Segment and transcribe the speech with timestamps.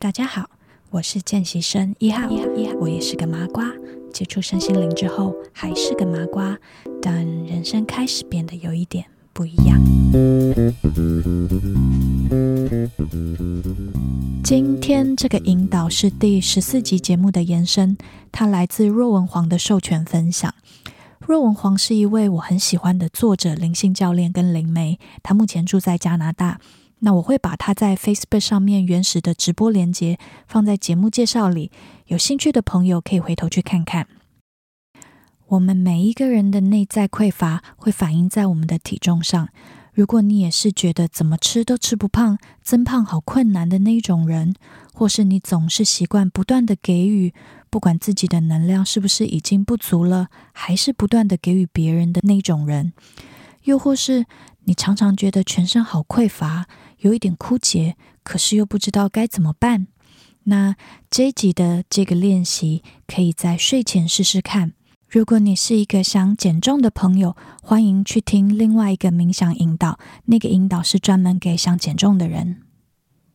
[0.00, 0.48] 大家好，
[0.90, 2.28] 我是见习生一号，
[2.78, 3.68] 我也是个麻瓜。
[4.12, 6.56] 接触身心灵之后，还是个麻瓜，
[7.02, 9.76] 但人生开始变得有一点不一样。
[14.44, 17.98] 今天这个引导是第十四集节目的延伸，
[18.30, 20.54] 它来自若文黄的授权分享。
[21.18, 26.60] 若文黄是一位我很喜欢的作者、灵性教练跟灵媒，他目前住在加拿大。
[27.00, 31.70] 那我会把他在 Facebook 上面原始的直播连接放在节目介绍里，
[32.06, 34.06] 有兴趣的朋友可以回头去看看。
[35.46, 39.48] 我们每一个人的内在匮乏会反映在我们的体重上。
[39.94, 44.54] 如果你也是觉得怎么吃都吃不胖、增胖好困难的那一种人，
[44.92, 47.32] 或是你总是习惯不断的给予，
[47.70, 52.92] 不管自己的能量是不是已经不足了，还是不断的给予别人的那种人，
[53.64, 54.26] 又或是
[54.64, 56.66] 你常常觉得全身好匮乏。
[57.00, 59.86] 有一点枯竭，可是又不知道该怎么办。
[60.44, 60.76] 那
[61.10, 64.72] 这一集的这个练习，可以在睡前试试看。
[65.08, 72.62] 如果你是一个想减重的朋友，欢迎去听另外一个冥想引导，那个引导是专门给想减重的人。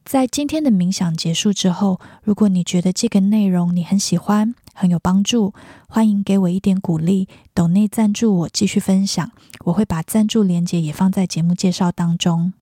[0.05, 5.53] 在今天的冥想结束之后，如果你觉得这个内容你很喜欢，很有帮助，
[5.87, 9.31] 欢迎给我一点鼓励，抖内赞助我继续分享。
[9.65, 12.53] 我会把赞助链接也放在节目介绍当中。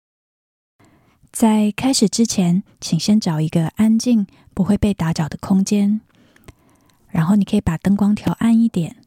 [1.31, 6.01] 在开始之前，请先找一个安静、不会被打扰的空间，
[7.07, 8.97] 然后你可以把灯光调暗一点。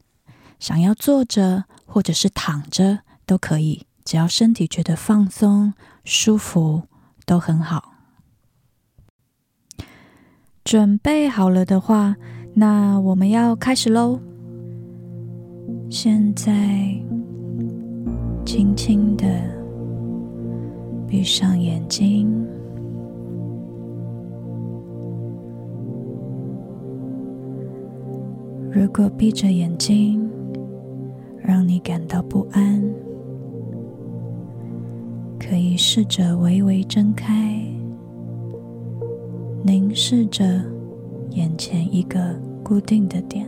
[0.59, 5.73] 想要坐着或者是躺着都可以，只要身体觉得放松、
[6.03, 6.83] 舒服
[7.25, 7.93] 都很好。
[10.63, 12.15] 准备好了的话，
[12.55, 14.19] 那我们要开始喽。
[15.91, 16.51] 现在，
[18.43, 19.54] 轻轻的。
[21.07, 22.45] 闭上眼睛。
[28.71, 30.29] 如果闭着眼睛
[31.41, 32.83] 让你感到不安，
[35.39, 37.61] 可以试着微微睁开，
[39.63, 40.43] 凝视着
[41.31, 42.19] 眼前一个
[42.63, 43.47] 固定的点。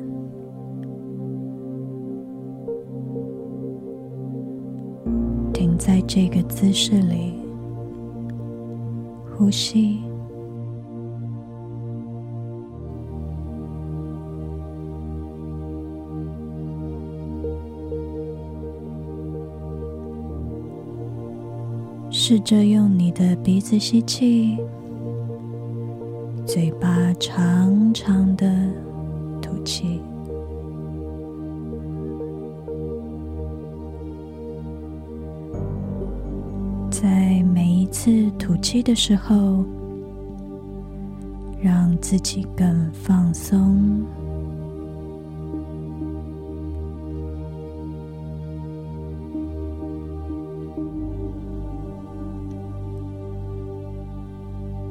[5.53, 7.47] 停在这个姿势里。
[9.38, 10.02] 呼吸，
[22.09, 24.58] 试着用你的鼻子吸气，
[26.44, 28.52] 嘴巴长长的
[29.40, 30.02] 吐气。
[37.00, 39.63] 在每一次吐气的时候，
[41.62, 44.03] 让自己更放松。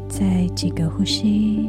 [0.09, 1.69] 再几个呼吸。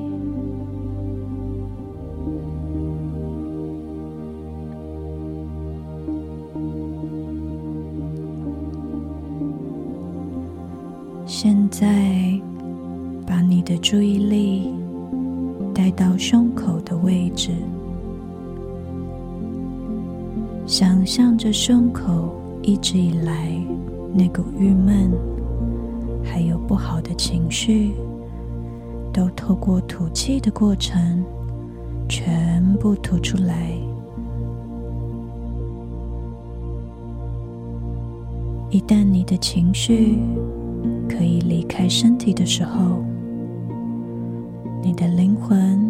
[16.17, 17.51] 胸口的位置，
[20.65, 23.51] 想象着胸口一直以来
[24.13, 25.11] 那股郁闷，
[26.23, 27.91] 还有不好的情绪，
[29.13, 31.23] 都透过吐气的过程
[32.09, 33.71] 全部吐出来。
[38.69, 40.19] 一旦你的情绪，
[41.07, 43.01] 可以离开身体的时候，
[44.83, 45.86] 你的灵魂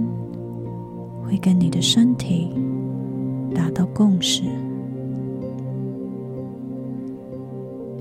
[1.28, 2.50] 会跟你的身体
[3.54, 4.44] 达到共识。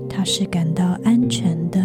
[0.09, 1.79] 它是感到安全的，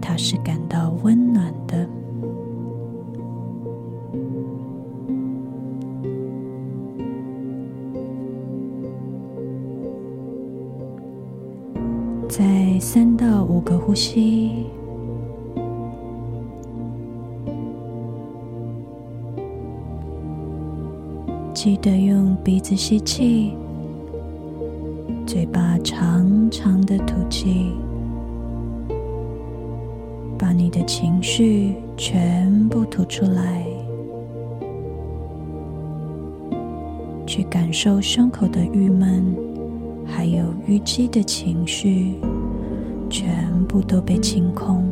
[0.00, 1.86] 它是感到温暖的。
[12.28, 14.66] 在三到五个呼吸，
[21.66, 23.52] 记得用鼻子吸气，
[25.26, 27.72] 嘴巴长长的吐气，
[30.38, 33.66] 把你的情绪全部吐出来，
[37.26, 39.24] 去感受胸口的郁闷。
[40.06, 42.14] 还有淤积的情绪，
[43.10, 44.84] 全部都被清空。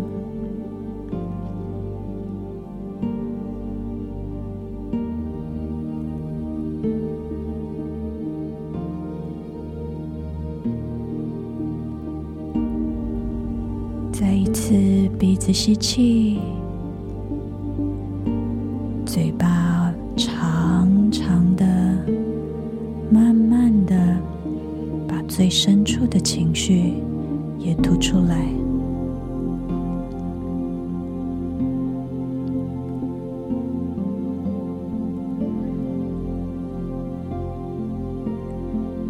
[15.54, 16.40] 吸气，
[19.06, 21.64] 嘴巴长长的，
[23.08, 23.94] 慢慢的
[25.06, 26.94] 把最深处的情绪
[27.56, 28.48] 也吐出来。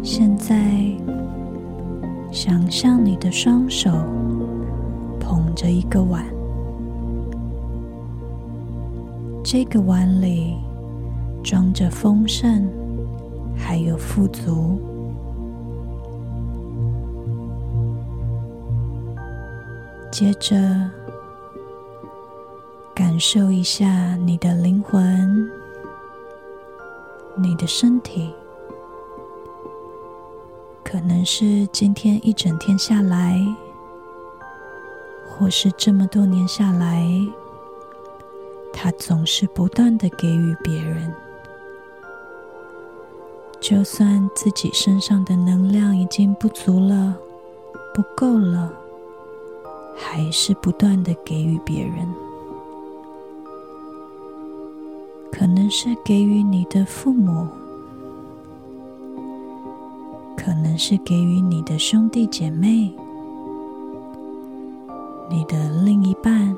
[0.03, 0.71] 现在，
[2.31, 3.89] 想象你的双手
[5.19, 6.23] 捧着一个碗，
[9.47, 10.57] 这个碗里
[11.43, 12.67] 装着丰盛，
[13.55, 14.81] 还有富足。
[20.11, 20.57] 接着，
[22.95, 25.47] 感受一下你的灵魂，
[27.35, 28.33] 你的身体。
[30.83, 33.39] 可能是今天一整天下来，
[35.29, 37.07] 或是这么多年下来，
[38.77, 41.11] 他总是不断的给予别人，
[43.61, 47.15] 就算自己身上的能量已经不足了、
[47.93, 48.71] 不够了，
[49.95, 52.05] 还是不断的给予别人。
[55.31, 57.47] 可能是给予你的父母。
[60.37, 62.93] 可能是给予你的兄弟姐妹、
[65.27, 66.55] 你的另一半，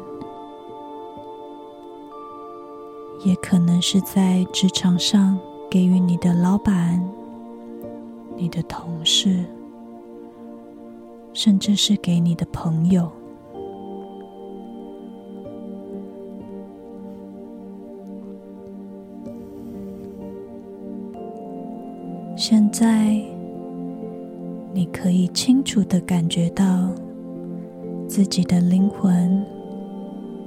[3.50, 5.40] 可能是在职场上
[5.72, 7.02] 给予你的老板、
[8.36, 9.46] 你的同事，
[11.32, 13.10] 甚至是给你的朋友。
[22.36, 23.16] 现在。
[24.74, 26.92] 你可以清楚的感觉到
[28.08, 29.44] 自己的灵魂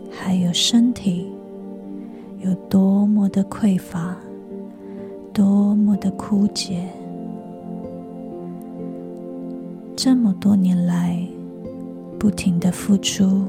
[0.09, 1.30] 还有身体
[2.43, 4.17] 有多么的匮乏，
[5.31, 6.89] 多么的枯竭。
[9.95, 11.23] 这么多年来，
[12.19, 13.45] 不停的付出，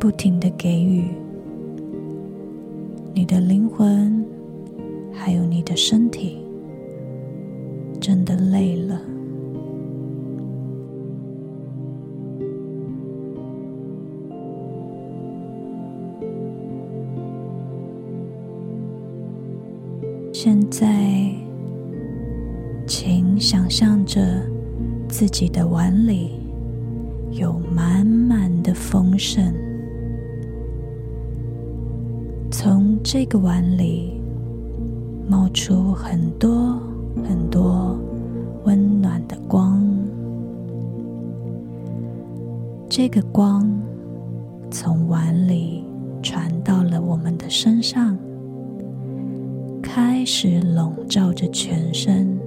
[0.00, 1.04] 不停的给予，
[3.12, 4.24] 你的灵魂
[5.12, 6.38] 还有你的身体
[8.00, 8.98] 真的累了。
[20.44, 21.32] 现在，
[22.84, 24.20] 请想象着
[25.08, 26.32] 自己的碗里
[27.30, 29.54] 有满满的丰盛，
[32.50, 34.20] 从这个碗里
[35.28, 36.76] 冒出很多
[37.24, 37.96] 很多
[38.64, 39.80] 温暖的光，
[42.88, 43.64] 这个光
[44.72, 45.84] 从碗里
[46.20, 48.18] 传到了我们的身上。
[49.94, 52.40] 开始笼罩着全身，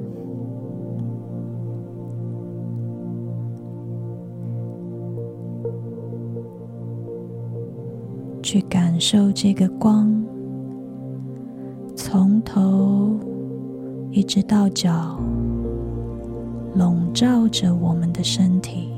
[8.41, 10.11] 去感受这个光，
[11.95, 13.15] 从头
[14.09, 15.19] 一直到脚，
[16.73, 18.94] 笼罩着我们的身体。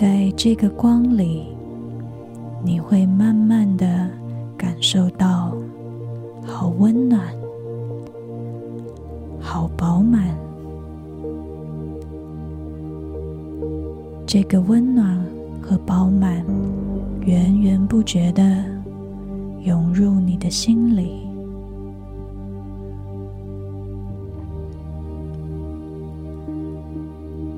[0.00, 1.48] 在这个光里，
[2.62, 4.08] 你会慢慢的
[4.56, 5.52] 感受到
[6.46, 7.20] 好温暖、
[9.40, 10.32] 好饱满。
[14.24, 15.20] 这个温暖
[15.60, 16.44] 和饱满
[17.26, 18.64] 源源不绝的
[19.64, 21.26] 涌入你的心里，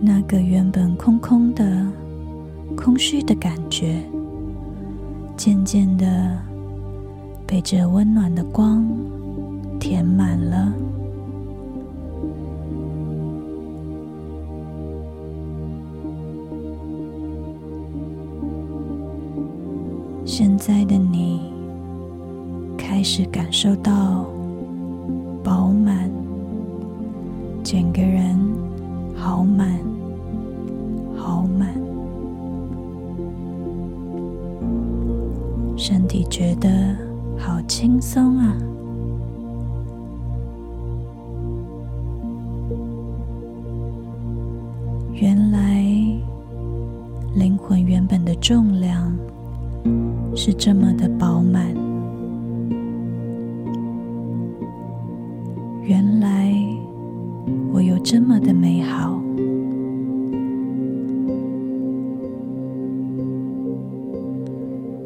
[0.00, 1.87] 那个原本空空的。
[2.82, 4.02] 空虚的感觉，
[5.37, 6.38] 渐渐的
[7.46, 8.84] 被这温暖的光
[9.78, 10.72] 填满了。
[20.25, 21.52] 现在的你
[22.78, 24.25] 开始感受到
[45.21, 45.83] 原来
[47.35, 49.15] 灵魂原本的重量
[50.35, 51.75] 是这么的饱满。
[55.83, 56.50] 原来
[57.71, 59.21] 我有这么的美好。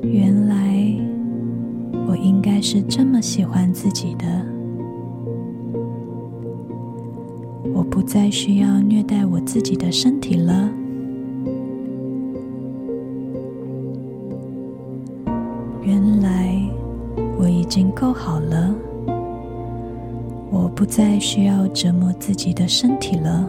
[0.00, 0.96] 原来
[2.06, 4.53] 我应该是这么喜欢自己的。
[7.74, 10.70] 我不再需要虐待我自己的身体了。
[15.82, 16.56] 原来
[17.36, 18.74] 我已经够好了。
[20.50, 23.44] 我不再需要折磨自己的身体了。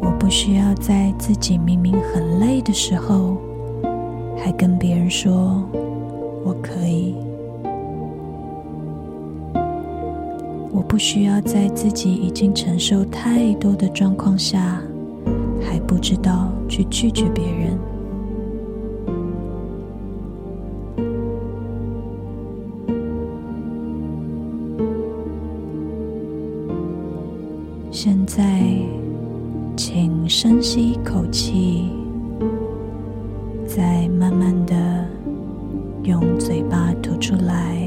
[0.00, 3.36] 我不需要在自己明明很累的时候，
[4.38, 5.62] 还跟别人说
[6.44, 7.05] 我可以。
[10.76, 14.78] 我不需要在自己已经承受太多的状况下，
[15.58, 17.78] 还不知道去拒绝别人。
[27.90, 28.60] 现在，
[29.78, 31.88] 请深吸一口气，
[33.64, 35.08] 再慢慢的
[36.04, 37.85] 用嘴巴吐出来，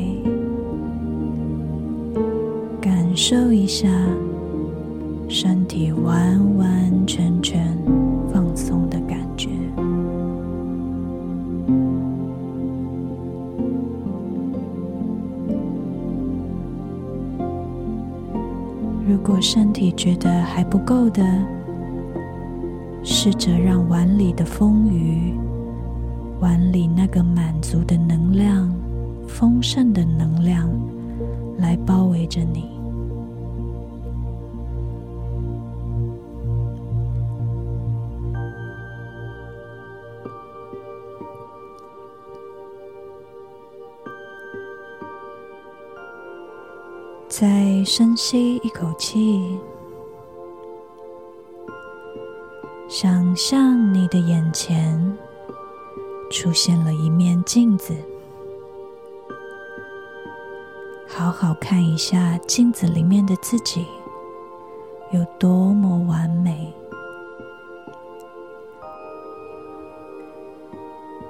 [3.22, 3.86] 受一下
[5.28, 7.78] 身体完完全全
[8.32, 9.50] 放松的感觉。
[19.06, 21.22] 如果身体觉得还不够的，
[23.04, 25.34] 试着让碗里的丰腴，
[26.40, 28.74] 碗里那个满足的能量、
[29.28, 30.70] 丰盛的能量
[31.58, 32.79] 来包围着你。
[47.39, 49.58] 再深吸一口气，
[52.89, 55.17] 想象你的眼前
[56.29, 57.96] 出现了一面镜子，
[61.08, 63.86] 好好看一下镜子里面的自己
[65.13, 66.74] 有多么完美。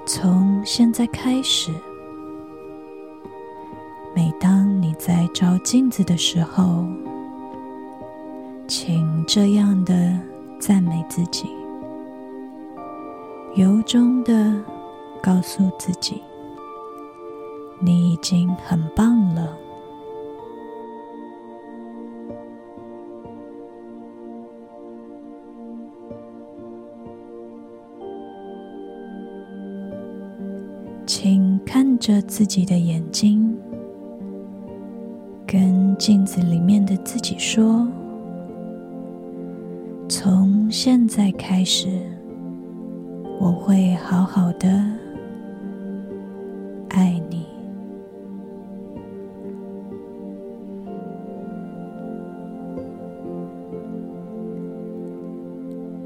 [0.04, 1.72] 从现在开始。
[4.12, 4.69] 每当
[5.00, 6.84] 在照镜子的时候，
[8.68, 10.12] 请这样的
[10.58, 11.48] 赞美自己，
[13.54, 14.54] 由衷的
[15.22, 16.20] 告诉自己，
[17.80, 19.56] 你已经很棒了。
[31.06, 33.58] 请看着自己的眼睛。
[35.52, 37.84] 跟镜子里面的自己说
[40.08, 41.88] ：“从现在开始，
[43.40, 44.68] 我会好好的
[46.90, 47.44] 爱你。”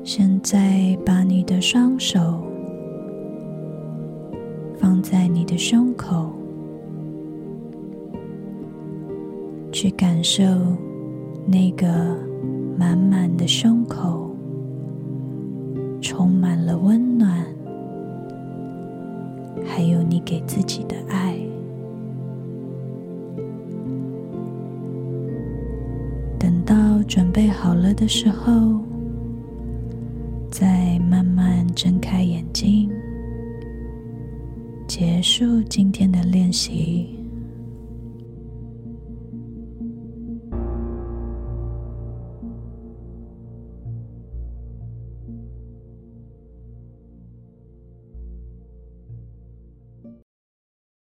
[0.03, 2.19] 现在，把你的双手
[4.79, 6.33] 放在你的胸口。
[9.75, 10.45] 去感受
[11.45, 12.17] 那个
[12.79, 14.31] 满满的胸口，
[16.01, 17.45] 充满了温暖，
[19.67, 21.37] 还有你给自己的爱。
[26.39, 28.81] 等到准备好了的时候，
[30.53, 32.89] 再慢慢睁开眼睛，
[34.87, 37.24] 结束今天的练习。